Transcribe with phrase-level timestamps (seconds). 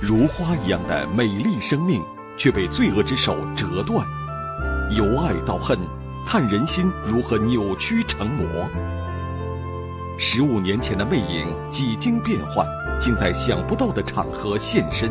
[0.00, 2.02] 如花一样的美丽生命，
[2.36, 4.06] 却被罪恶之手折断。
[4.90, 5.78] 由爱到恨，
[6.26, 8.46] 看人心如何扭曲成魔。
[10.18, 12.66] 十五年前的魅影几经变幻，
[13.00, 15.10] 竟在想不到的场合现身。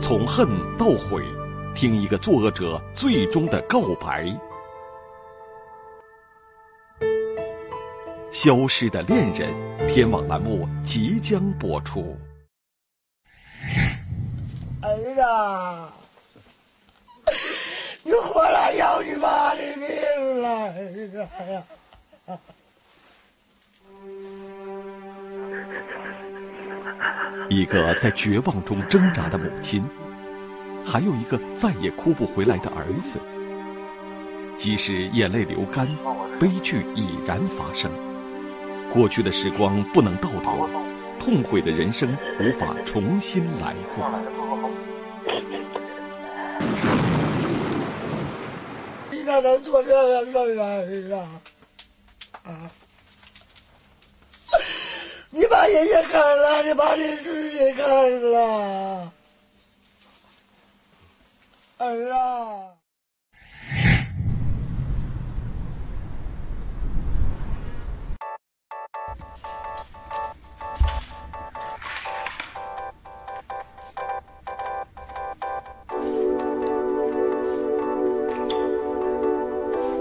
[0.00, 0.46] 从恨
[0.76, 1.24] 到悔，
[1.74, 4.30] 听一个作恶者最终的告白。
[8.30, 9.48] 消失的恋人，
[9.88, 12.16] 天网栏目即将播出。
[15.20, 15.92] 儿啊，
[18.02, 21.62] 你回来要你妈的命了，儿呀！
[27.50, 29.84] 一个在绝望中挣扎的母亲，
[30.84, 33.18] 还有一个再也哭不回来的儿子。
[34.56, 35.86] 即使眼泪流干，
[36.40, 37.90] 悲剧已然发生。
[38.92, 40.68] 过去的时光不能倒流，
[41.20, 44.10] 痛悔的人生无法重新来过。
[49.24, 51.40] 你咋能做这个事儿啊？
[52.44, 52.70] 啊！
[55.30, 59.10] 你把人家看了，你把你自己看了，
[61.78, 62.73] 儿啊！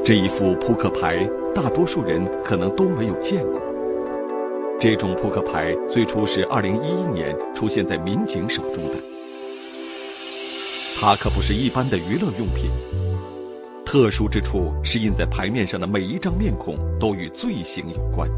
[0.05, 3.61] 这一副扑克牌，大多数人可能都没有见过。
[4.77, 8.95] 这种扑克牌最初是2011年出现在民警手中的，
[10.99, 12.69] 它可不是一般的娱乐用品。
[13.85, 18.29] 特殊之处是印在牌面上的每一张面孔都与罪行有关。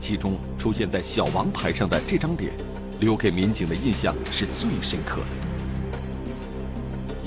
[0.00, 2.52] 其中出现在小王牌上的这张脸，
[3.00, 5.47] 留给民警的印象是最深刻的。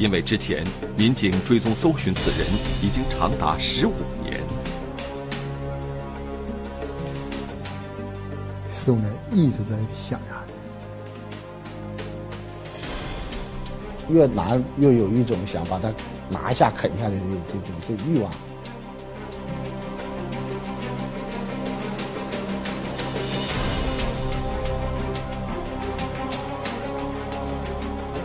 [0.02, 0.66] 因为之前
[0.98, 2.40] 民警追踪搜寻此人
[2.82, 3.94] 已经长达十五
[4.24, 4.42] 年，
[8.68, 10.44] 十五年一直在想呀，
[14.10, 15.94] 越拿越有一种想把他
[16.32, 18.32] 拿下啃下来的这种这欲望。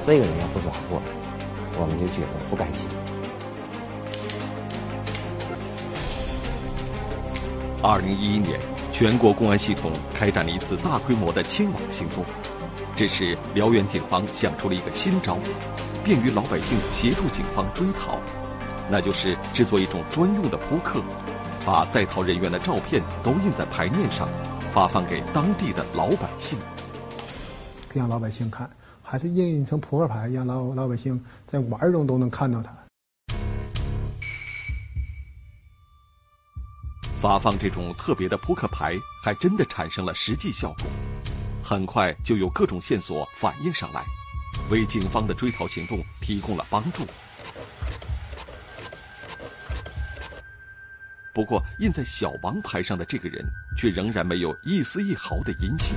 [0.02, 1.25] 这个人要不抓获。
[1.78, 2.88] 我们就觉得不甘心。
[7.82, 8.58] 二零一一年，
[8.92, 12.24] 全国公安系统开展了一次大规模的清网行动。
[12.96, 15.38] 这时，辽源警方想出了一个新招，
[16.02, 18.18] 便于老百姓协助警方追逃，
[18.90, 21.02] 那就是制作一种专用的扑克，
[21.64, 24.26] 把在逃人员的照片都印在牌面上，
[24.70, 26.58] 发放给当地的老百姓，
[27.92, 28.68] 让老百姓看。
[29.08, 32.76] 还是印成扑克牌，让老老百姓在玩中都能看到它。
[37.20, 40.88] 发放这种特别的扑克牌，还真的产生了实际效果，
[41.62, 44.02] 很快就有各种线索反映上来，
[44.70, 47.06] 为警方的追逃行动提供了帮助。
[51.32, 53.44] 不过，印在小王牌上的这个人，
[53.78, 55.94] 却仍然没有一丝一毫的音信。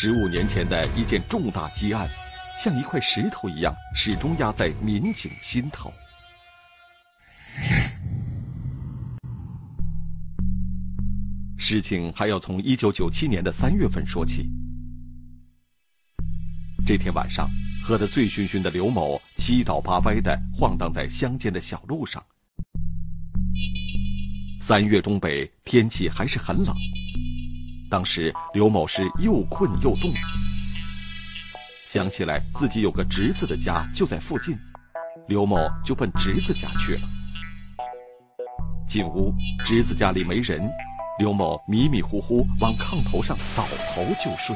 [0.00, 2.06] 十五年前的一件重大积案，
[2.62, 5.92] 像一块石头一样，始终压在民警心头。
[11.56, 14.48] 事情还要从一九九七年的三月份说起。
[16.86, 17.50] 这天晚上，
[17.82, 22.24] 喝得醉醺醺的刘某七倒八歪的晃荡在乡间的小路上。
[24.60, 26.72] 三月东北，天气还是很冷。
[27.90, 30.12] 当时刘某是又困又冻，
[31.88, 34.54] 想起来自己有个侄子的家就在附近，
[35.26, 37.00] 刘某就奔侄子家去了。
[38.86, 39.32] 进屋，
[39.64, 40.70] 侄子家里没人，
[41.18, 43.64] 刘某迷迷糊糊往炕头上倒
[43.94, 44.54] 头就睡。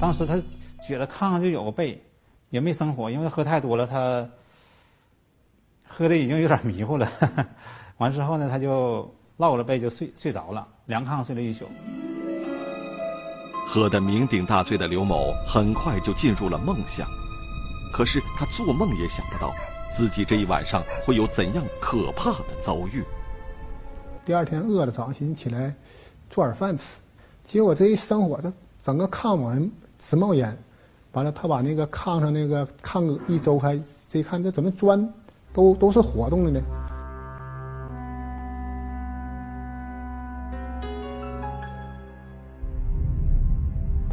[0.00, 0.40] 当时他
[0.80, 2.02] 觉得炕上就有个被，
[2.48, 4.26] 也没生火，因为喝太多了，他
[5.86, 7.06] 喝的已经有点迷糊了。
[7.98, 10.68] 完之后呢，他就落了被就睡睡着了。
[10.86, 11.66] 凉炕睡了一宿，
[13.66, 17.06] 喝得酩酊大醉的刘某很快就进入了梦乡。
[17.92, 19.54] 可是他做梦也想不到，
[19.92, 23.02] 自己这一晚上会有怎样可怕的遭遇。
[24.24, 25.74] 第二天饿了，早上起来
[26.28, 26.96] 做点饭吃，
[27.44, 30.56] 结果这一生火，他整个炕往直冒烟。
[31.12, 35.12] 完了，他把那个炕上那个炕一周开，这一看这怎么砖
[35.52, 36.60] 都都是活动的呢？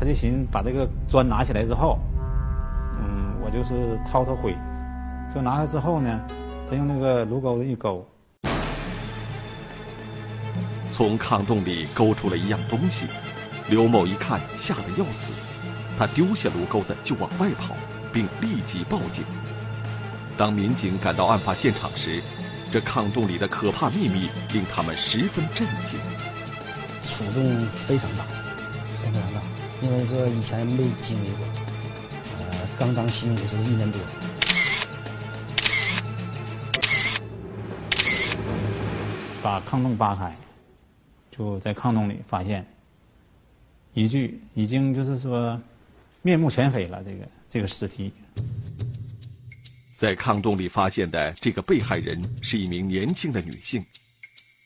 [0.05, 1.99] 就寻思把这个砖拿起来之后，
[2.99, 4.55] 嗯，我就是掏掏灰，
[5.33, 6.21] 就拿来之后呢，
[6.69, 8.07] 他用那个炉钩子一勾，
[10.91, 13.07] 从炕洞里勾出了一样东西，
[13.67, 15.33] 刘某一看吓得要死，
[15.97, 17.75] 他丢下炉钩子就往外跑，
[18.13, 19.25] 并立即报警。
[20.37, 22.21] 当民警赶到案发现场时，
[22.69, 25.99] 这炕洞里的可怕秘密令他们十分震惊。
[27.03, 28.25] 触动非常大，
[28.95, 29.41] 非常大，
[29.85, 31.45] 因为说以前没经历过。
[32.39, 34.01] 呃，刚当刑警时候一年多。
[39.43, 40.35] 把炕洞扒开，
[41.29, 42.65] 就在炕洞里发现
[43.93, 45.61] 一具已经就是说
[46.23, 48.11] 面目全非了，这个这个尸体。
[49.91, 53.85] 在炕洞里发现的这个被害人是一名年轻的女性，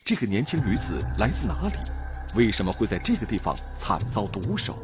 [0.06, 1.74] 这个年轻女子来自哪里？
[2.36, 4.78] 为什么会在这个地方惨遭毒手？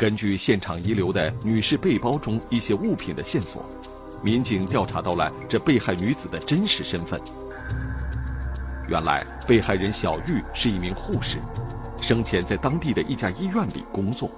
[0.00, 3.62] 根据现场遗留的女士背包中一些物品的线索，
[4.24, 7.20] 民警调查到了这被害女子的真实身份。
[8.88, 11.36] 原来，被害人小玉是一名护士，
[12.00, 14.30] 生前在当地的一家医院里工作。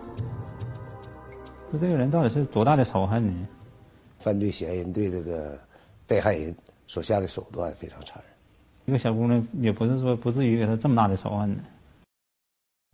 [1.70, 3.46] 那这个人到底是多大的仇恨呢？
[4.18, 5.56] 犯罪嫌疑人对这个
[6.08, 6.52] 被害人
[6.88, 8.24] 所下的手段非常残忍。
[8.86, 11.62] 一个小姑娘也不是说不至于给她这么大的仇恨呢。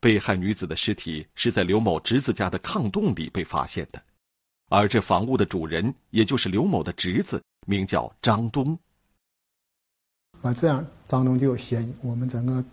[0.00, 4.00] 被害女子的尸体是在刘某侄子家的炕洞里被发现的，
[4.68, 8.78] 而这房屋的主人也就是刘某的侄子，名叫张东。
[10.42, 12.64] 啊，这样张东就有嫌疑，我们整个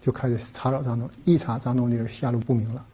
[0.00, 2.86] 就开始查找张东，一查张东就是下落不明了。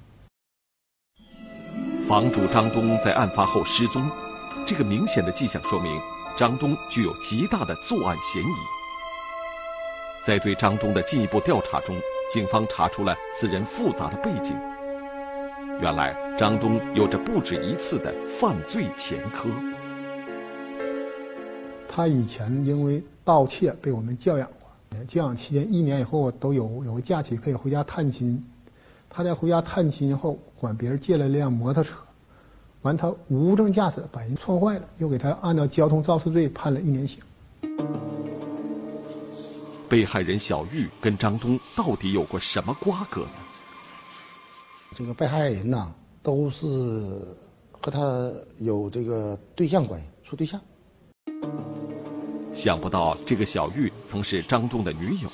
[2.08, 4.10] 房主张东在案发后失踪，
[4.66, 6.00] 这个明显的迹象说明
[6.36, 8.54] 张东具有极大的作案嫌疑。
[10.26, 11.94] 在对张东的进一步调查中，
[12.32, 14.56] 警方查出了此人复杂的背景。
[15.80, 19.48] 原来，张东有着不止一次的犯罪前科。
[21.88, 28.42] 他以前因为盗窃被我们教养过，教养期间一年以后都有有个假期可以回家探亲。
[29.08, 31.94] 他在回家探亲后，管别人借了一辆摩托车，
[32.82, 37.20] 完他无证驾驶把人撞坏了，又给他按照交通肇事罪判了一年刑。
[39.94, 43.28] 被害人小玉跟张东到底有过什么瓜葛呢？
[44.92, 46.66] 这个被害人呐，都是
[47.70, 50.60] 和他有这个对象关系，处对象。
[52.52, 55.30] 想不到这个小玉曾是张东的女友，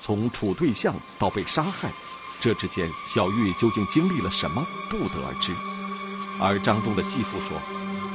[0.00, 1.92] 从处对象到被杀害，
[2.40, 5.52] 这之间小玉究竟经历了什么，不得而知。
[6.40, 7.60] 而张东的继父说，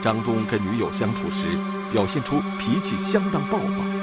[0.02, 1.46] 张东跟女友相处时
[1.92, 3.99] 表现出脾气相当暴躁。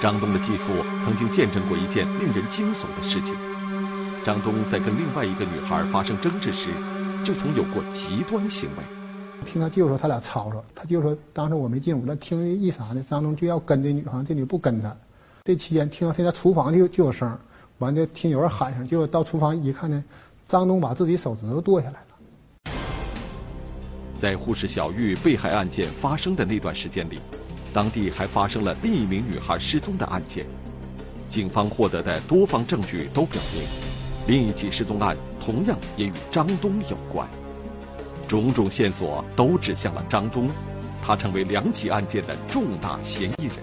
[0.00, 0.72] 张东的继父
[1.04, 3.34] 曾经见证过一件令人惊悚的事情：
[4.22, 6.68] 张东在跟另外一个女孩发生争执时，
[7.24, 8.82] 就曾有过极端行为。
[9.46, 13.02] 听他舅说他俩吵吵，他舅说当时我没进屋，那听一啥呢？
[13.08, 14.94] 张东就要跟这女，好像这女不跟他。
[15.44, 17.38] 这期间听到他家厨房就就有声，
[17.78, 20.04] 完了听有人喊声，结果到厨房一看呢，
[20.44, 22.72] 张东把自己手指头剁下来了。
[24.20, 27.18] 在护士小玉被害案件发生的那段时间里，
[27.76, 30.46] 当地还发生了另一名女孩失踪的案件。
[31.28, 33.62] 警方获得的多方证据都表明，
[34.26, 37.28] 另一起失踪案同样也与张东有关。
[38.26, 40.48] 种种线索都指向了张东，
[41.02, 43.56] 他成为两起案件的重大嫌疑人。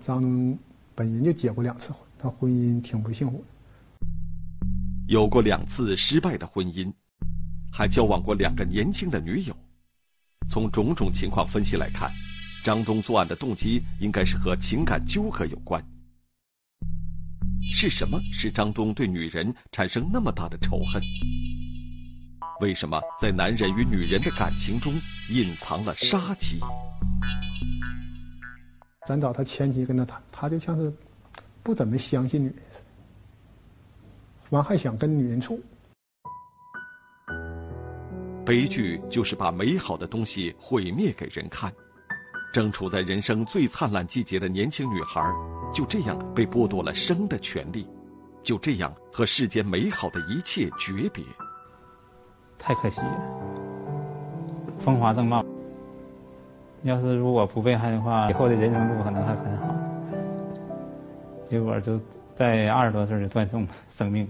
[0.00, 0.56] 张东
[0.94, 4.06] 本人就结过两次婚，他婚姻挺不幸福的，
[5.08, 6.92] 有过两次失败的婚姻，
[7.72, 9.56] 还交往过两个年轻的女友。
[10.48, 12.08] 从种种情况分析来看，
[12.66, 15.80] 张东作案的动机应该是和情感纠葛有关。
[17.72, 21.00] 是什么使张东对女人产生那么大的仇恨？
[22.60, 24.92] 为什么在男人与女人的感情中
[25.30, 26.58] 隐藏了杀机？
[29.06, 30.92] 咱找他前妻跟他谈，他就像是
[31.62, 32.84] 不怎么相信女人似的，
[34.50, 35.62] 完还想跟女人处。
[38.44, 41.72] 悲剧就是把美好的东西毁灭给人看。
[42.52, 45.22] 正处在人生最灿烂季节的年轻女孩，
[45.74, 47.86] 就这样被剥夺了生的权利，
[48.42, 51.22] 就这样和世间美好的一切诀别。
[52.58, 53.20] 太可惜了，
[54.78, 55.44] 风华正茂。
[56.82, 59.74] 要是如果不被害的话，以后的人生路可能还很好。
[61.44, 62.00] 结果就
[62.34, 64.26] 在二十多岁就断送生命。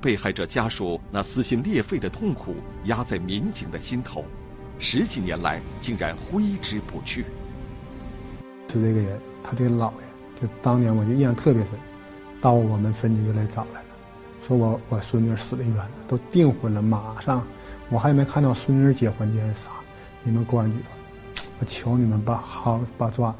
[0.00, 4.24] 被害者家属那撕心裂肺的痛苦压在民警的心头，
[4.78, 7.26] 十几年来竟然挥之不去。
[8.68, 11.72] 是这个人，他的姥爷，就当年我就印象特别深。
[12.40, 13.86] 到我们分局来找来了，
[14.46, 17.44] 说我我孙女死的冤了，都订婚了，马上
[17.88, 19.72] 我还没看到孙女结婚呢啥，
[20.22, 20.78] 你们公安局，
[21.58, 23.34] 我求你们把好把抓。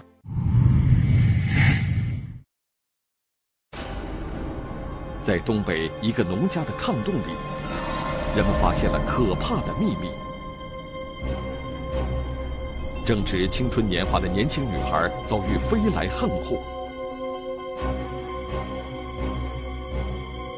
[5.29, 7.35] 在东北一个农家的炕洞里，
[8.35, 10.09] 人们发现了可怕的秘密。
[13.05, 16.63] 正值青春年华的年轻女孩遭遇飞来横祸，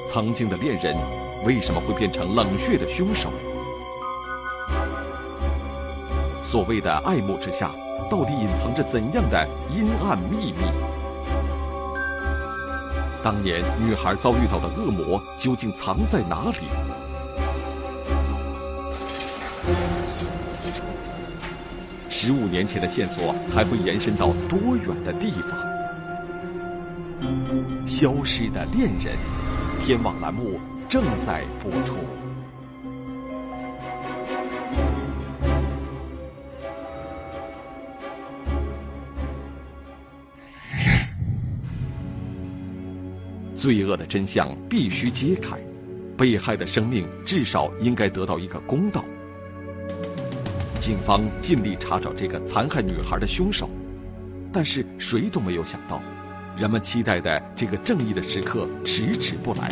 [0.09, 0.97] 曾经的恋人
[1.45, 3.29] 为什么会变成冷血的凶手？
[6.45, 7.75] 所谓的爱慕之下，
[8.09, 11.00] 到底隐藏着怎样的阴暗秘密？
[13.23, 16.69] 当年女孩遭遇到的恶魔究竟藏在哪里？
[22.09, 25.59] 十五年前的线索还会延伸到多远的地方？
[27.87, 29.17] 消失的恋人，
[29.81, 30.59] 天网栏目
[30.89, 31.97] 正在播出。
[43.61, 45.59] 罪恶的真相必须揭开，
[46.17, 49.05] 被害的生命至少应该得到一个公道。
[50.81, 53.69] 警方尽力查找这个残害女孩的凶手，
[54.51, 56.01] 但是谁都没有想到，
[56.57, 59.71] 人们期待的这个正义的时刻迟迟不来，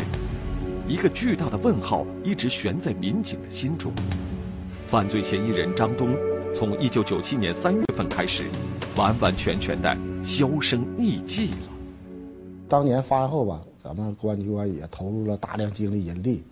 [0.87, 3.91] 一个巨大的问号一直悬在民警的心中。
[4.85, 6.15] 犯罪嫌疑人张东，
[6.53, 8.43] 从1997年3月份开始，
[8.95, 11.78] 完完全全的销声匿迹了。
[12.69, 13.61] 当年发案后吧。
[13.81, 16.43] 咱们公安机关也投入了大量精力人力，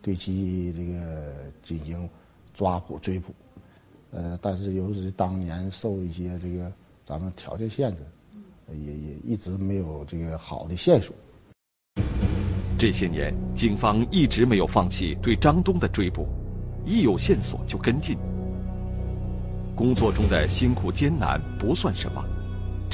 [0.00, 2.08] 对其这个进行
[2.54, 3.34] 抓捕追捕，
[4.12, 6.72] 呃，但是由于当年受一些这个
[7.04, 8.02] 咱们条件限制，
[8.72, 11.12] 也也一直没有这个好的线索。
[12.78, 16.28] 这些年，警方一直没有放弃对张东的追捕，
[16.86, 18.16] 一有线索就跟进。
[19.74, 22.24] 工作中的辛苦艰难不算什么，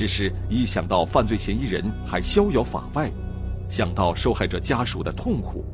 [0.03, 3.09] 只是一想到犯罪嫌疑人还逍遥法外。
[3.69, 5.65] 想到受害者家属的痛苦，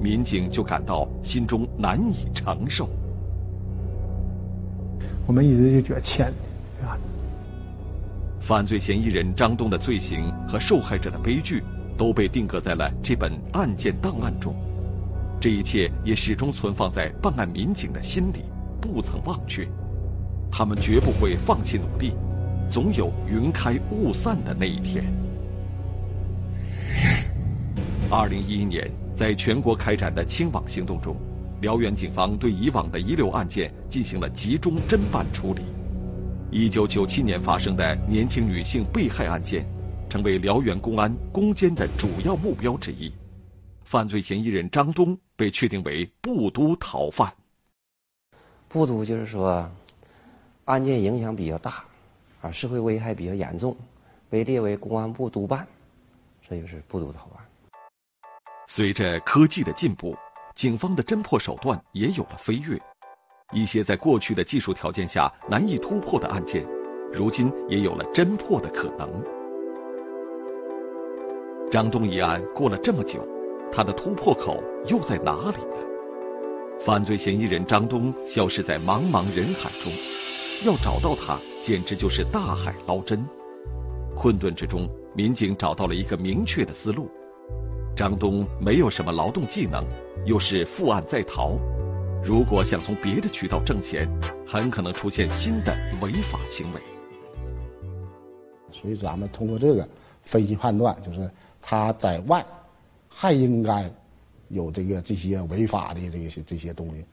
[0.00, 2.88] 民警就感到心中难以承受。
[5.26, 6.28] 我们一直就觉得欠
[6.80, 6.96] 啊。
[8.40, 11.62] 犯罪嫌疑人张东的罪行和受害者的悲剧
[11.98, 14.54] 都被定格在了这本案件档案中，
[15.38, 18.38] 这一切也始终存放在办案民警的心里，
[18.80, 19.68] 不曾忘却。
[20.50, 22.14] 他们绝不会放弃努力，
[22.70, 25.04] 总有云开雾散的那一天。
[28.10, 31.16] 二零一一年，在全国开展的清网行动中，
[31.60, 35.62] 辽源警方对以往的遗留案件进行了集中侦办处理。
[36.50, 39.66] 一九九七年发生的年轻女性被害案件，
[40.08, 43.12] 成为辽源公安攻坚的主要目标之一。
[43.82, 47.32] 犯罪嫌疑人张东被确定为布都逃犯。
[48.68, 49.68] 布都就是说，
[50.66, 51.84] 案件影响比较大，
[52.46, 53.76] 啊，社会危害比较严重，
[54.30, 55.66] 被列为公安部督办，
[56.48, 57.44] 这就是布都逃案。
[58.68, 60.16] 随着科技的进步，
[60.54, 62.80] 警方的侦破手段也有了飞跃。
[63.52, 66.64] 一些在过去的技术条件下难以突破的案件，
[67.12, 69.10] 如今也有了侦破的可能。
[71.68, 73.26] 张东一案过了这么久，
[73.72, 75.76] 他的突破口又在哪里呢？
[76.78, 79.92] 犯罪嫌疑人张东消失在茫茫人海中，
[80.64, 83.22] 要找到他简直就是大海捞针。
[84.16, 87.10] 困顿之中，民警找到了一个明确的思路。
[87.94, 89.84] 张东没有什么劳动技能，
[90.24, 91.58] 又是负案在逃，
[92.24, 94.08] 如果想从别的渠道挣钱，
[94.46, 96.80] 很可能出现新的违法行为。
[98.70, 99.86] 所以咱们通过这个
[100.22, 102.44] 分析判断，就是他在外
[103.08, 103.90] 还应该
[104.48, 107.04] 有这个这些违法的这些这些东西。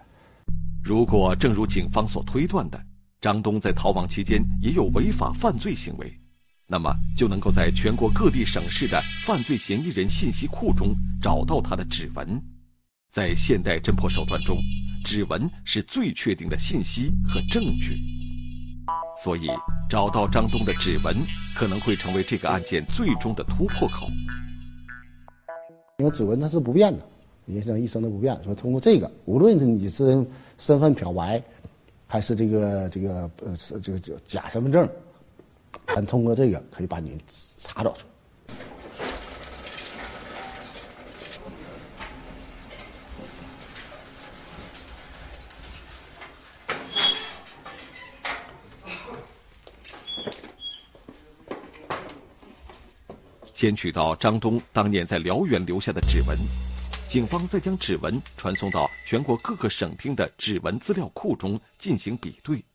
[0.84, 2.78] 如果正如警方所推断的，
[3.24, 6.12] 张东在逃亡期间也有违法犯罪行为。
[6.68, 12.38] 那么就能够在全国各地省市的犯罪嫌疑人信息库中找到他的指纹。
[13.14, 14.58] 在现代侦破手段中，
[15.06, 17.98] 指纹是最确定的信息和证据。
[19.24, 19.48] 所以，
[19.90, 21.16] 找到张东的指纹
[21.56, 24.06] 可能会成为这个案件最终的突破口。
[26.00, 27.02] 因为指纹它是不变的，
[27.46, 28.38] 人生一生都不变。
[28.44, 30.26] 说通过这个，无论是你是
[30.58, 31.42] 身份漂白，
[32.14, 34.88] 还是这个这个呃是这个叫假身份证。
[35.88, 37.20] 咱通过这个可以把你
[37.58, 38.06] 查找出
[38.48, 38.54] 来。
[53.56, 56.38] 先取到张东当年在辽源留下的指纹，
[57.14, 62.66] 警方再将指纹传送到全国各个省厅的指纹资料库中进行比对。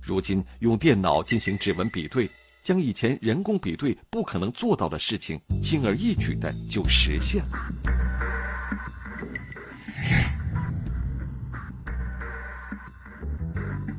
[0.00, 2.26] 如今用电脑进行指纹比对，
[2.62, 7.58] 将以前人工比对不可能做到的事情，轻而易举的就实现了。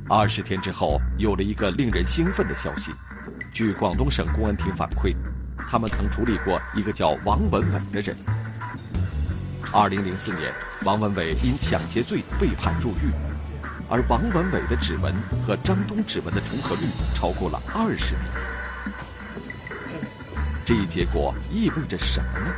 [0.09, 2.91] 二十天之后，有了一个令人兴奋的消息。
[3.53, 5.15] 据广东省公安厅反馈，
[5.75, 8.15] 他们曾处理过一个叫王文伟的人。
[9.73, 10.53] 二零零四年，
[10.85, 13.11] 王文伟因抢劫罪被判入狱。
[13.89, 15.13] 而王文伟的指纹
[15.45, 18.23] 和张东指纹的重合率超过了二十年，
[20.65, 22.55] 这一结果意味着什么呢？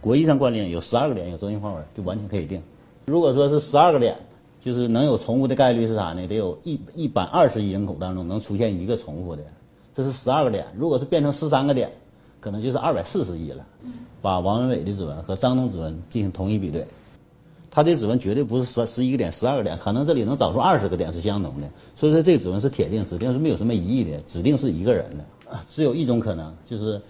[0.00, 2.62] 国际上惯例有十二个脸有中心花纹，就完全可以定。
[3.06, 4.16] 如果说是十二个脸，
[4.66, 6.26] 就是能有重复的概率是啥呢？
[6.26, 9.44] 得有一一百二十亿人口当中能出现一个重复的，
[9.94, 10.66] 这是十二个点。
[10.76, 11.88] 如果是变成十三个点，
[12.40, 13.64] 可能就是二百四十亿了。
[14.20, 16.84] 把王文伟的指纹和张东指纹进行同一比对，
[17.70, 21.70] 他的指纹绝对不是十十一个点、十二个点，可能这里能找出二十个点是相同的。
[21.94, 25.24] 所以说，这指纹是铁定，指定是没有什么疑义的，指定是一个人的。
[25.68, 27.00] 只有一种可能，就是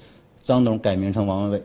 [0.42, 1.62] 张东改名成王文伟。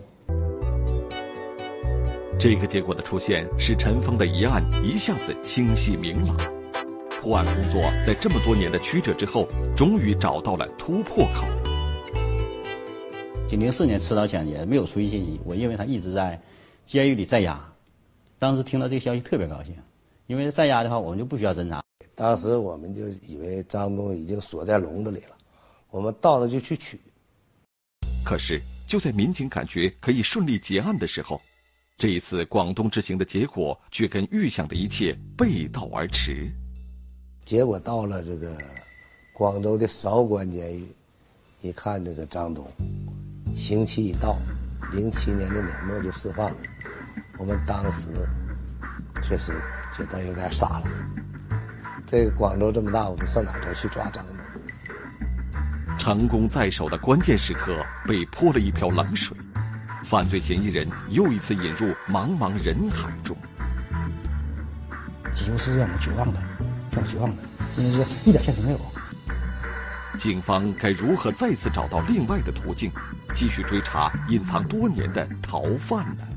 [2.41, 6.35] 这个结果的出现，使尘封的疑案一下子清晰明朗。
[7.21, 11.45] 破案工作在这么多年的曲折之后，终于找到了突破口。
[13.51, 16.41] 零四年持刀抢劫没有出狱信息，我认为他一直在
[16.83, 17.63] 监狱里在押。
[18.39, 19.75] 当时听到这个消息特别高兴，
[20.25, 21.83] 因为在押的话，我们就不需要侦查。
[22.15, 25.37] 当时我们就以为张东已经锁在笼子里了，
[25.91, 26.99] 我们到了就去取。
[28.25, 31.39] 可是就在民警感觉可以顺利结案的时候，
[32.01, 36.51] 这一次广东之行的结果却跟预想的一切背道而驰。
[37.45, 38.57] 结果到了这个
[39.31, 40.83] 广州的韶关监狱，
[41.61, 42.65] 一看这个张东。
[43.53, 44.35] 刑期已到，
[44.91, 46.57] 零七年的年末就释放了。
[47.37, 48.09] 我们当时
[49.21, 49.53] 确实
[49.95, 50.87] 觉得有点傻了。
[52.07, 55.95] 这个广州这么大，我们上哪再去抓张东？
[55.99, 59.37] 成功在手的关键时刻被泼了一瓢冷水，
[60.03, 63.35] 犯罪嫌疑人又一次引入茫茫人海中。
[65.31, 66.41] 几乎是让我绝望的，
[66.91, 67.43] 让我绝望的，
[67.77, 68.79] 因为是一点线索没有。
[70.17, 72.91] 警方该如何再次找到另外的途径？
[73.33, 76.27] 继续追查隐藏多年的逃犯呢？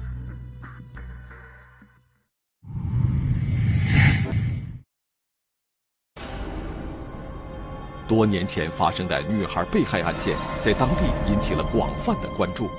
[8.07, 12.71] 多年前发生的女孩被害案件，在当地引起了广泛的关注。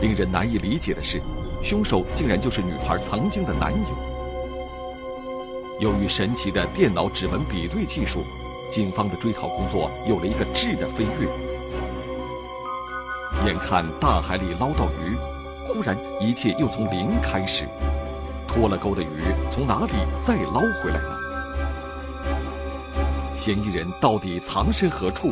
[0.00, 1.20] 令人难以理解的是，
[1.62, 3.88] 凶手竟然就是女孩曾经的男友。
[5.80, 8.24] 由于神奇的电脑指纹比对技术，
[8.70, 11.28] 警方的追逃工作有了一个质的飞跃。
[13.44, 15.16] 眼看大海里捞到鱼，
[15.66, 17.64] 忽然一切又从零开始。
[18.48, 19.92] 脱了钩的鱼从哪里
[20.24, 21.16] 再捞回来呢？
[23.36, 25.30] 嫌疑人到底藏身何处？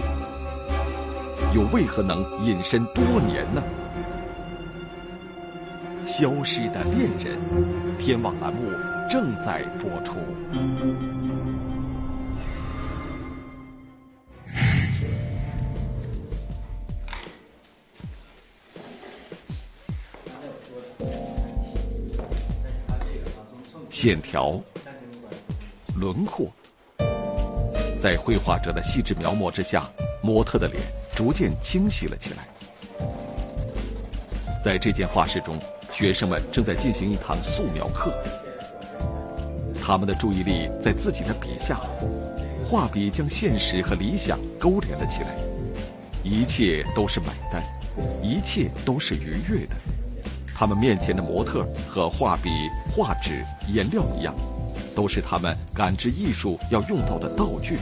[1.54, 3.62] 又为何能隐身多年呢？
[6.06, 7.38] 消失的恋人，
[7.98, 8.70] 天网栏目
[9.08, 10.14] 正在播出。
[23.88, 24.60] 线条、
[25.96, 26.52] 轮廓，
[28.02, 29.88] 在绘画者的细致描摹之下，
[30.22, 32.46] 模特的脸逐渐清晰了起来。
[34.62, 35.58] 在这间画室中，
[35.94, 38.12] 学生们正在进行一堂素描课。
[39.80, 41.78] 他们的注意力在自己的笔下，
[42.68, 45.36] 画笔将现实和理想勾连了起来。
[46.24, 47.62] 一切都是美的，
[48.20, 49.76] 一切都是愉悦的。
[50.52, 52.50] 他们面前的模特和画笔、
[52.92, 54.34] 画纸、颜料一样，
[54.96, 57.76] 都是他们感知艺术要用到的道具。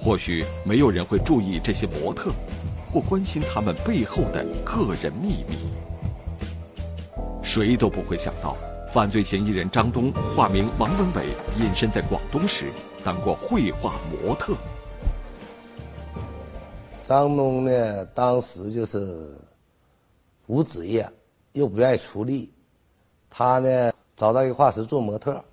[0.00, 2.30] 或许没有人会注意这些模特，
[2.92, 5.69] 或关心他们背后的个人秘密。
[7.52, 8.56] 谁都不会想到，
[8.88, 11.26] 犯罪嫌疑人张东化名王文伟，
[11.58, 12.70] 隐身在广东时
[13.04, 14.54] 当过绘画模特。
[17.02, 19.36] 张东呢，当时就是
[20.46, 21.04] 无职业。
[21.54, 22.48] 又不愿意出力，
[23.28, 25.44] 他呢找到一个画室做模特。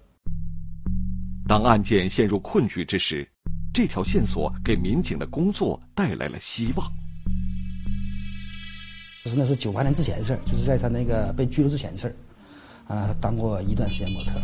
[1.48, 3.28] 当案件陷入困局之时，
[3.74, 6.88] 这条线索给民警的工作带来了希望。
[9.28, 12.16] 就是那是九八年之前的事儿，就是在他那个被拘留之前的事儿。
[12.88, 14.42] 啊，他当过一段时间模特，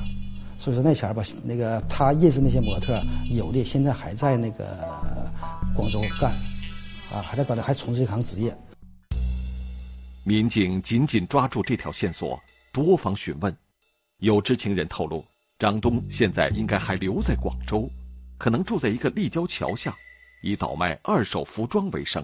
[0.59, 4.77] 所以说那前儿吧，那个他认识那些模特，有的现在还在那个
[5.73, 6.33] 广州干，
[7.13, 8.53] 啊，还在广州还从事这行职业。
[10.25, 12.37] 民警紧紧抓住这条线索，
[12.73, 13.55] 多方询问。
[14.17, 15.23] 有知情人透露，
[15.57, 17.89] 张东现在应该还留在广州，
[18.37, 19.95] 可能住在一个立交桥下，
[20.41, 22.21] 以倒卖二手服装为生。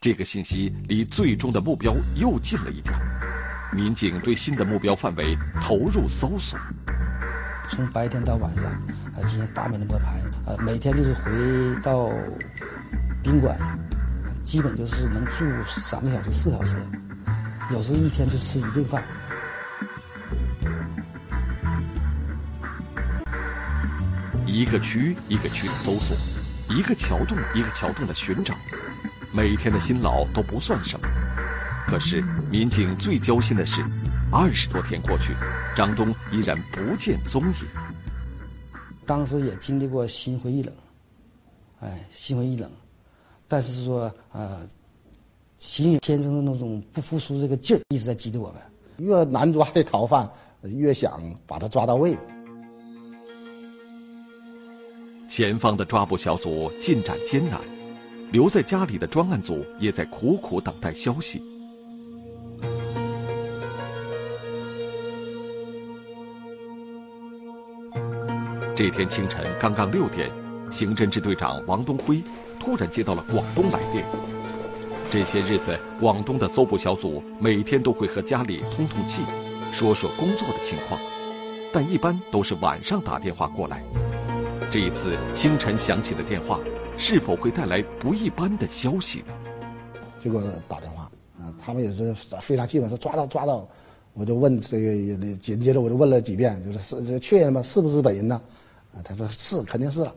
[0.00, 2.94] 这个信息离最终的目标又近了一点。
[3.72, 6.58] 民警对新的目标范围投入搜索，
[7.68, 12.10] 从白天到晚上，啊，进行大面的摸排，呃，每天就是回到
[13.22, 13.58] 宾馆，
[14.42, 16.76] 基本就是能住三个小时、四小时，
[17.70, 19.02] 有时一天就吃一顿饭。
[24.46, 26.16] 一个区一个区的搜索，
[26.74, 28.54] 一个桥洞一个桥洞的寻找，
[29.36, 31.06] 每天的辛劳都不算什么。
[31.86, 33.84] 可是民警最揪心的是，
[34.32, 35.36] 二十多天过去，
[35.76, 37.54] 张东依然不见踪影。
[39.04, 40.74] 当时也经历过心灰意冷，
[41.80, 42.68] 哎，心灰意冷，
[43.46, 44.58] 但是说啊，
[45.58, 48.62] 心天生的那种不服输这个劲儿一直在激励我们。
[48.96, 50.28] 越难抓的逃犯，
[50.62, 52.16] 越想把他抓到位。
[55.28, 57.60] 前方的抓捕小组进展艰难，
[58.30, 61.42] 留在家里的专案组也在苦苦等待消息。
[68.74, 70.30] 这天清晨刚刚六点，
[70.70, 72.22] 刑侦支队长王东辉
[72.60, 74.04] 突然接到了广东来电。
[75.08, 79.22] 这些日子，广东的搜捕小组每天都会和家里通通气，
[79.72, 81.00] 说说工作的情况，
[81.72, 83.82] 但一般都是晚上打电话过来。
[84.68, 86.60] 这一次清晨响起的电话，
[86.98, 89.32] 是否会带来不一般的消息呢？
[90.18, 93.66] 结果打电话，啊，他们也是非常兴奋，说抓到抓到，
[94.12, 97.62] 我就问这个，紧接着我就问了几遍，就是是确认吗？
[97.62, 98.40] 是不是本人呢？
[98.94, 100.14] 啊他说是，肯定是了。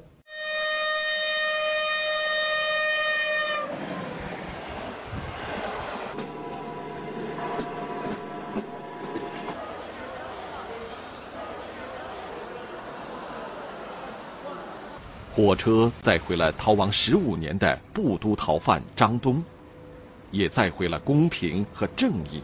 [15.41, 19.41] 火车载回了逃亡十五年的布都逃犯张东，
[20.31, 22.43] 也载回了公平和正义。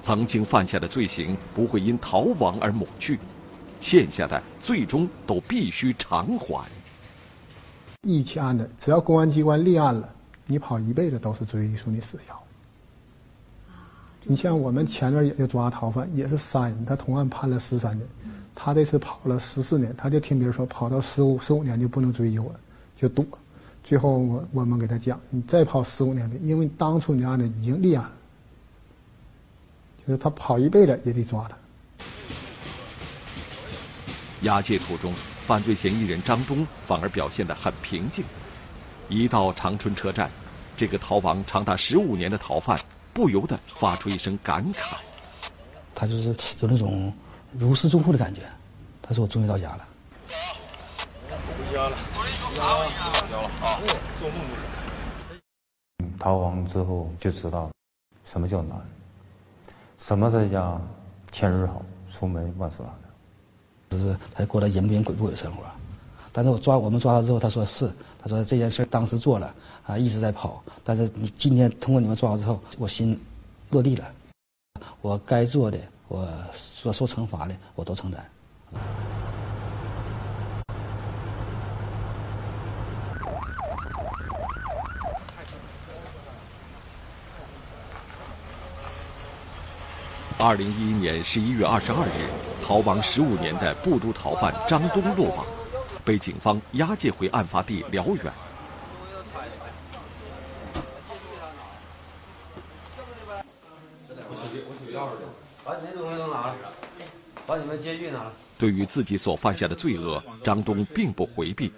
[0.00, 3.18] 曾经犯下的罪行不会因逃亡而抹去。
[3.78, 6.64] 欠下的最终都必须偿还。
[8.00, 10.08] 一起案子，只要公安机关立案了，
[10.46, 12.34] 你跑一辈子都是追诉你死刑。
[14.22, 18.08] 你像我们前段也就抓逃犯，也是三人，他同案判了十三年，
[18.54, 22.60] 他这次跑了十四年，他就听别人说跑到十五十五年就不能追究了，
[22.96, 23.26] 就躲。
[23.82, 28.12] 最后我我们给他讲，你再跑十五年的，因为当初你案子已经立案了，
[30.06, 31.56] 就是他跑一辈子也得抓他。
[34.42, 35.12] 押解途中，
[35.42, 38.24] 犯罪嫌疑人张东反而表现得很平静。
[39.08, 40.30] 一到长春车站，
[40.76, 42.80] 这个逃亡长达十五年的逃犯
[43.12, 44.96] 不由得发出一声感慨
[45.94, 46.28] ：“他就是
[46.60, 47.12] 有那种
[47.58, 48.42] 如释重负的感觉。”
[49.02, 49.86] 他说：“我终于到家了。”
[50.28, 52.84] 回家了，回家了
[53.62, 53.80] 啊！
[54.18, 54.64] 做梦不想。
[56.18, 57.70] 逃亡之后就知道
[58.24, 58.78] 什么叫难，
[59.98, 60.80] 什么在家
[61.30, 62.90] 千日好，出门万事难。
[63.90, 65.62] 就是他过得人不人鬼不鬼的生活，
[66.32, 69.54] 但是我抓我们抓他之后，他说是，他说这件事当时做了，
[69.86, 73.20] 啊一直在跑，但是你今天通过你们抓我之后，我心
[73.70, 74.10] 落地了，
[75.02, 78.30] 我该做的，我所受惩罚的，我都承担。
[90.38, 92.28] 二零一一年十一月二十二日，
[92.62, 95.46] 逃亡十五年的布都逃犯张东落网，
[96.04, 98.32] 被警方押解回案发地辽源。
[105.64, 106.54] 把你东西都拿了，
[107.46, 108.32] 把你们监狱拿了。
[108.58, 111.72] 对于自己所犯下的罪恶，张东并不回避。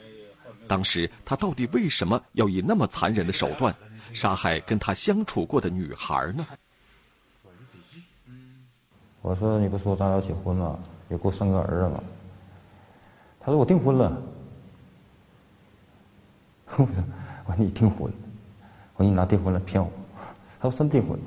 [0.68, 3.74] 当时他到底为什么要以那么残忍的手段
[4.12, 6.46] 杀害跟他相处过的女孩呢？
[9.22, 12.02] 我说你不说咱俩结婚了，也给我生个儿子吗？
[13.40, 14.22] 他说我 订婚了。
[16.66, 17.04] 我说
[17.46, 18.12] 我说你订婚？
[18.96, 19.90] 我说你拿订婚了骗我？
[20.60, 21.24] 他说真订婚了。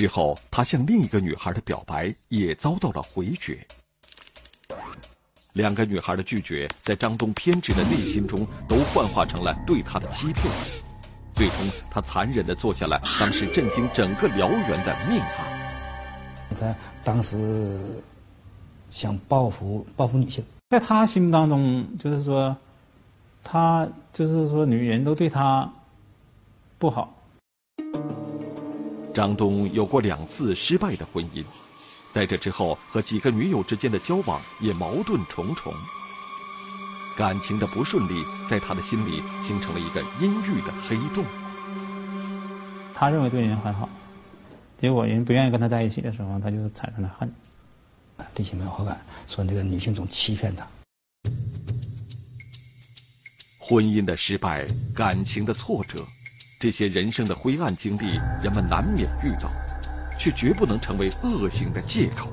[0.00, 3.58] 之后，他向另一个女孩的表白也遭到了回绝。
[5.52, 10.46] 两个女孩的拒绝，在张东偏执的内心中都幻化成了对他的欺骗。
[11.34, 11.56] 最终，
[11.90, 15.70] 他残忍地做下了当时震惊整个辽源的命案。
[16.58, 17.78] 他当时
[18.88, 20.42] 想报复报复女性。
[20.70, 22.56] 在他心目当中，就是说，
[23.44, 25.70] 他就是说，女人都对他
[26.78, 27.14] 不好。
[29.12, 31.44] 张东有过两次失败的婚姻，
[32.12, 35.72] 在这之后和几个女友之间的交往也矛盾重重。
[37.16, 41.24] 感情的不顺利，在他的心里形成了一个阴郁的黑洞。
[42.94, 43.88] 他认为对人很好，
[44.80, 47.30] 结果人不愿意跟他在一起的时候，他就产生了恨。
[48.34, 50.66] 对其没有好感，说那个女性总欺骗他。
[53.58, 56.04] 婚姻的失败，感情的挫折，
[56.60, 59.50] 这些人生的灰暗经历，人们难免遇到，
[60.18, 62.28] 却绝不能成为恶行的借口。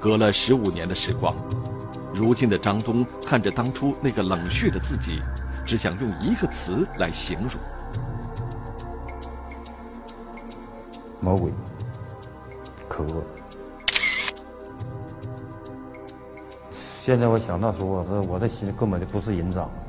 [0.00, 1.36] 隔了十五年的时光，
[2.14, 5.20] 如今的张东看着当初那个冷血的自己，
[5.66, 7.60] 只想用一个词来形容。
[11.20, 11.52] 魔鬼，
[12.88, 13.22] 可恶。
[17.08, 19.82] 现在我想到说，这我的心根本就不是人长的，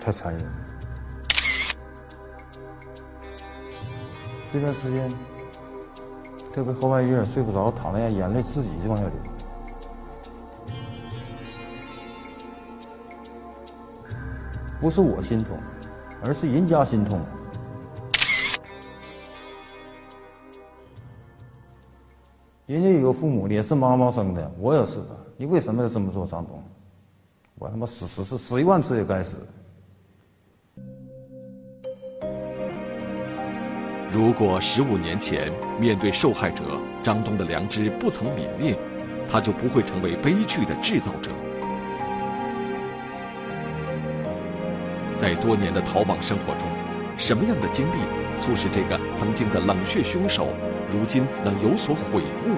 [0.00, 0.46] 太残忍。
[4.52, 5.10] 这段时间，
[6.54, 9.12] 特别后半夜睡不着，躺在那眼泪自己就往下流。
[14.80, 15.58] 不是我心痛。
[16.22, 17.20] 而是人家心痛。
[22.68, 25.16] 人家有父母也是妈妈生的，我也是的。
[25.38, 26.62] 你为什么要这么做，张东？
[27.54, 29.38] 我他妈死死死死一万次也该死。
[34.10, 35.50] 如果十五年前
[35.80, 36.62] 面对受害者，
[37.02, 38.76] 张东的良知不曾泯灭，
[39.30, 41.30] 他就不会成为悲剧的制造者。
[45.16, 46.68] 在多年的逃亡生活中，
[47.16, 47.98] 什么样的经历
[48.42, 50.48] 促使这个曾经的冷血凶手，
[50.90, 52.56] 如今能有所悔悟？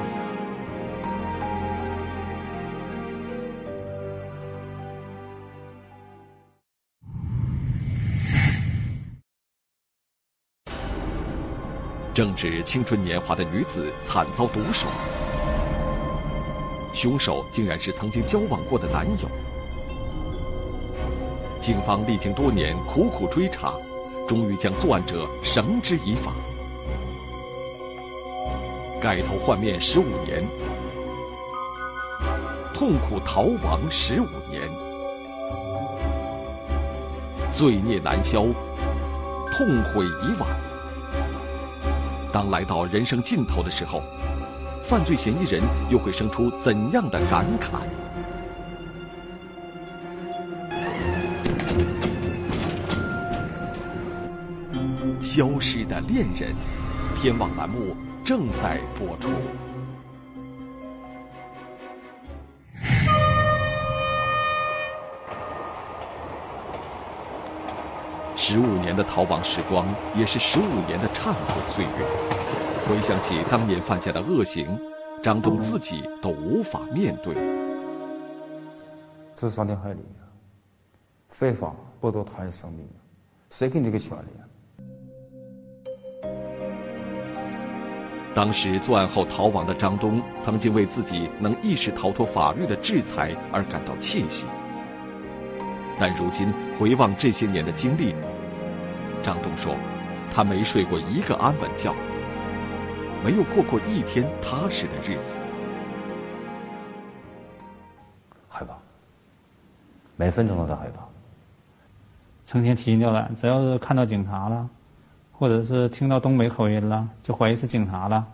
[12.13, 14.87] 正值青春年华的女子惨遭毒手，
[16.93, 19.29] 凶手竟然是曾经交往过的男友。
[21.61, 23.75] 警方历经多年苦苦追查，
[24.29, 26.33] 终于将作案者绳之以法。
[29.01, 30.47] 改头换面十五年，
[32.75, 34.61] 痛苦逃亡十五年，
[37.55, 38.43] 罪孽难消，
[39.53, 40.51] 痛悔已晚。
[42.31, 44.03] 当来到人生尽头的时候，
[44.83, 47.81] 犯罪嫌疑人又会生出怎样的感慨？
[55.23, 56.55] 消失的恋人，
[57.17, 59.29] 天网栏目正在播出。
[68.37, 71.91] 十五年的逃亡时光，也是十五年的忏悔岁月。
[72.89, 74.67] 回想起当年犯下的恶行，
[75.23, 77.35] 张东自己都无法面对。
[79.37, 80.01] 这是伤天害理！
[81.29, 82.89] 非法剥夺他人生命，
[83.51, 84.50] 谁给你这个权利啊？
[88.33, 94.47] 当时作案后逃亡的张东，曾经为自己能一时逃脱法律的制裁而感到窃喜。
[95.99, 98.15] 但如今回望这些年的经历，
[99.21, 99.75] 张东说，
[100.33, 101.93] 他没睡过一个安稳觉，
[103.25, 105.35] 没有过过一天踏实的日子。
[108.49, 108.75] 害怕，
[110.17, 111.03] 每分钟都在害怕，
[112.45, 114.71] 成天提心吊胆，只要是看到警察了。
[115.41, 118.29] 或者是听到东北口音了，就怀疑是警察了。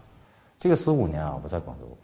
[0.59, 1.97] 这个十五年啊，我在广州，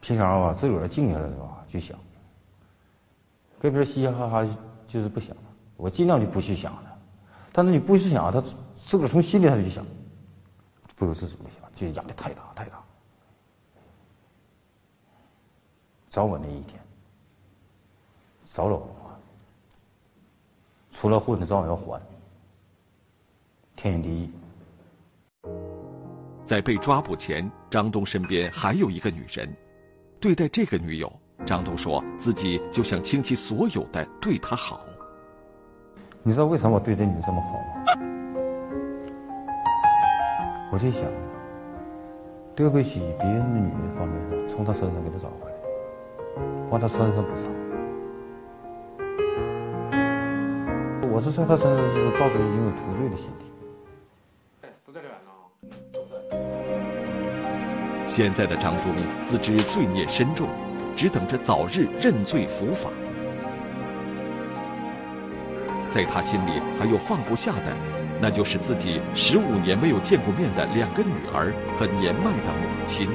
[0.00, 1.98] 平常吧自个儿静下来的话就想，
[3.58, 4.46] 跟别人嘻嘻哈哈
[4.86, 5.36] 就是不想，
[5.76, 6.96] 我尽量就不去想了。
[7.50, 8.40] 但是你不去想，他
[8.76, 9.84] 自个儿从心里他就想，
[10.94, 12.80] 不由自主的想，就压力太大太大。
[16.08, 16.80] 早晚那一天，
[18.44, 19.16] 早晚还，
[20.92, 22.00] 除了混的早晚要还。
[23.84, 24.32] 天经地。
[26.42, 29.46] 在被抓捕前，张东身边还有一个女人。
[30.18, 31.12] 对待这个女友，
[31.44, 34.80] 张东说自己就想倾其所有的对她好。
[36.22, 37.84] 你知道为什么我对这女这么好吗？
[40.72, 41.04] 我就想，
[42.56, 45.56] 对不起别人的女人方面，从她身上给她找回来，
[46.70, 47.52] 帮她身上补偿。
[51.12, 53.43] 我是在她身上是抱着一种图罪的心理。
[58.16, 60.48] 现在的张东自知罪孽深重，
[60.94, 62.88] 只等着早日认罪伏法。
[65.90, 67.76] 在他心里还有放不下的，
[68.20, 73.08] 那就是自己十五年没有见过面的两个女儿和年迈的母亲。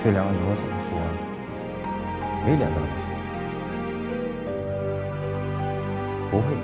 [0.00, 1.00] 这两个女儿怎么说？
[2.46, 2.90] 没脸跟他们
[6.30, 6.54] 说，不会。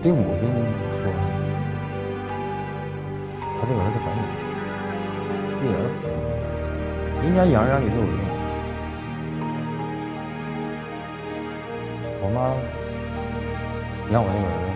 [0.00, 0.48] 对母亲
[3.68, 4.18] 说，他这儿子白养，
[5.60, 5.76] 一人
[7.22, 8.20] 人家养养你都有用。
[12.20, 12.38] 我妈
[14.10, 14.66] 养我那个儿子，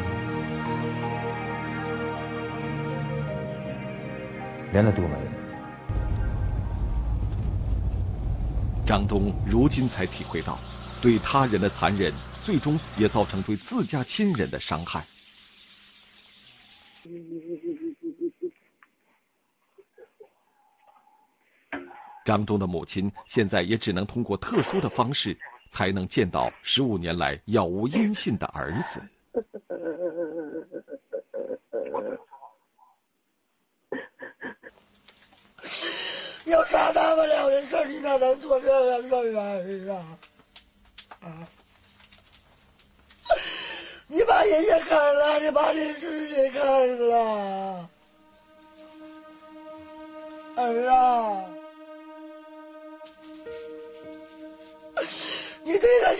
[4.72, 5.20] 连他丢没了。
[8.84, 10.58] 张东如今才体会到，
[11.00, 15.02] 对他人的残忍，最终也造成对自家亲人的伤害。
[22.32, 25.36] 张东的母亲现在也只能通过特殊的方式，
[25.70, 29.02] 才能见到十五年来杳无音信的儿子。
[36.46, 40.18] 有啥大不了的事儿，你咋能做这个事儿啊？
[41.20, 41.46] 啊！
[44.08, 47.90] 你把人家看了，你把你自己看了，
[50.56, 51.51] 儿啊！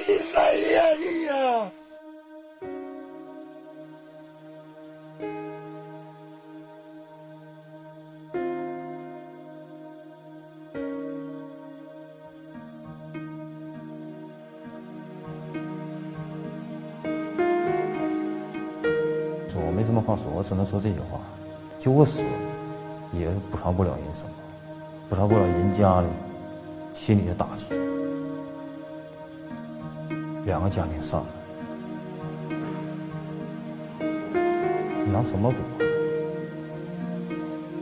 [0.07, 0.37] 你谁
[0.75, 1.71] 呀你呀？
[19.55, 21.19] 我没什么话说，我只能说这句话：
[21.81, 22.21] 就我死，
[23.13, 24.31] 也补偿不了人什么，
[25.09, 26.09] 补偿不了人家的
[26.95, 27.92] 心里的打击。
[30.45, 31.27] 两个家庭散了，
[35.05, 35.57] 你拿什么补？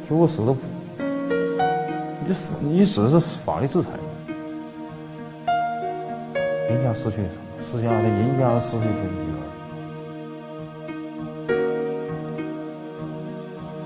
[0.09, 0.61] 就我死都补，
[2.27, 3.89] 你死你死是法律制裁，
[6.69, 7.31] 人家失去什么？
[7.65, 9.35] 失去了人家失去的女儿。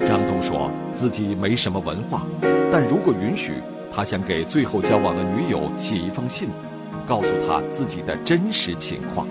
[0.07, 2.23] 张东说自己没什么文化，
[2.73, 3.53] 但如果允许，
[3.95, 6.49] 他想给最后交往的女友写一封信，
[7.07, 9.27] 告诉他自己的真实情况。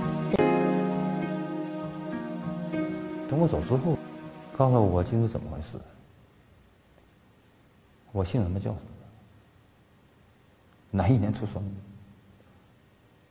[3.29, 3.97] 等我走之后，
[4.55, 5.69] 告诉我究竟怎么回事，
[8.11, 8.85] 我姓什么叫什么，
[10.91, 11.71] 哪一年出生的，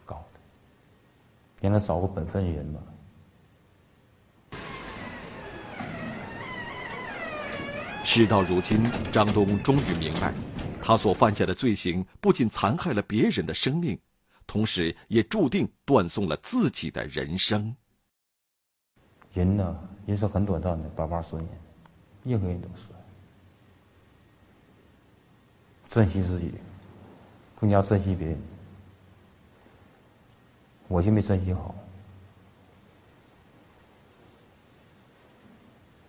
[0.04, 2.80] 告诉他，让他找个本分人吧。
[8.04, 10.34] 事到如今，张东终于明白，
[10.82, 13.96] 他所犯下的罪行不仅残害了别人的生命，
[14.52, 17.74] 同时也注定断送了自己的人生。
[19.32, 21.48] 人呢，人生很短暂的，八八十年，
[22.22, 22.88] 任何人都是。
[25.88, 26.52] 珍惜自己，
[27.58, 28.38] 更加珍惜别人。
[30.86, 31.74] 我就没珍惜好，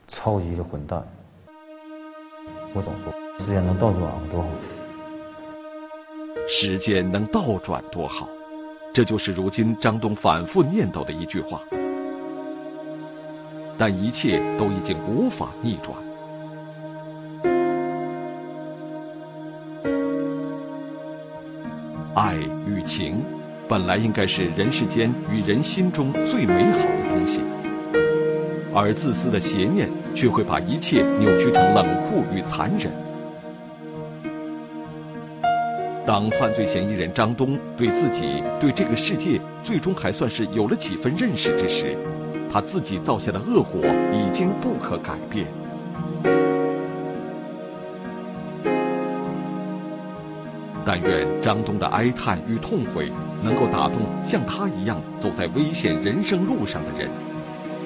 [0.10, 1.02] 超级的混蛋。
[2.74, 4.50] 我总说，时间能倒转多好。
[6.48, 8.28] 时间能倒转多好，
[8.92, 11.62] 这就是如今张东反复念叨的一句话。
[13.78, 15.98] 但一切都已经无法逆转。
[22.14, 22.36] 爱
[22.68, 23.24] 与情，
[23.68, 27.42] 本来应该是人世间与人心中最美好的东西，
[28.76, 32.92] 而自私的邪念却会把一切扭曲成冷酷与残忍。
[36.14, 41.98] 当犯罪嫌疑人张东对自己、对这个世界最终还算是有了几分认识之时，
[42.52, 43.82] 他自己造下的恶果
[44.14, 45.48] 已经不可改变。
[50.86, 53.12] 但愿张东的哀叹与痛悔
[53.44, 57.10] 能够打动像他一样走在危险人生路上的人，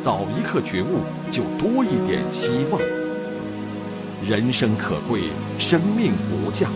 [0.04, 1.00] 早一刻觉悟，
[1.32, 2.82] 就多一点希望。
[4.28, 5.22] 人生可贵，
[5.58, 6.68] 生命无价，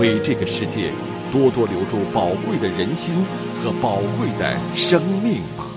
[0.00, 0.90] 为这个世界
[1.30, 3.14] 多多留住宝贵的人心
[3.62, 5.69] 和宝贵的生命吧。